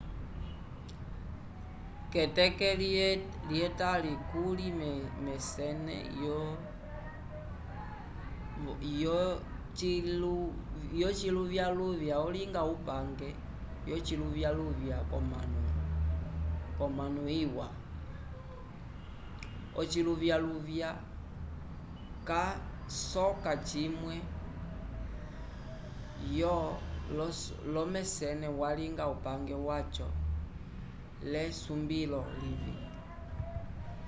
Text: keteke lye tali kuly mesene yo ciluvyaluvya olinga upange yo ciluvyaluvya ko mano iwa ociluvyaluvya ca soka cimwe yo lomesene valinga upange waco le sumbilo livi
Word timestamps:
keteke 2.11 2.69
lye 3.53 3.65
tali 3.79 4.13
kuly 4.29 4.67
mesene 5.25 5.97
yo 9.03 9.19
ciluvyaluvya 11.19 12.15
olinga 12.27 12.61
upange 12.75 13.29
yo 13.89 13.95
ciluvyaluvya 14.05 14.97
ko 16.79 16.85
mano 16.97 17.21
iwa 17.43 17.67
ociluvyaluvya 19.81 20.89
ca 22.27 22.43
soka 23.11 23.53
cimwe 23.67 24.15
yo 26.39 26.55
lomesene 27.73 28.47
valinga 28.59 29.03
upange 29.15 29.55
waco 29.67 30.05
le 31.31 31.43
sumbilo 31.61 32.19
livi 32.41 32.75